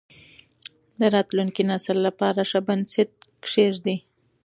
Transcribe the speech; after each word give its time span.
د 0.99 1.01
راتلونکي 1.15 1.61
نسل 1.71 1.97
لپاره 2.07 2.41
ښه 2.49 2.59
بنسټ 2.67 3.11
کېږدئ. 3.49 3.97